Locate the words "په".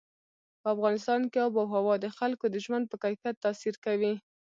0.61-0.67, 2.91-2.95